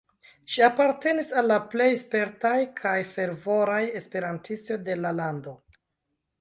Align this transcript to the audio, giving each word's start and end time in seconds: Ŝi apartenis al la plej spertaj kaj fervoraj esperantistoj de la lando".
Ŝi 0.53 0.61
apartenis 0.67 1.29
al 1.41 1.47
la 1.51 1.57
plej 1.73 1.89
spertaj 2.03 2.55
kaj 2.81 2.95
fervoraj 3.11 3.79
esperantistoj 4.03 4.83
de 4.89 5.01
la 5.07 5.17
lando". 5.23 5.59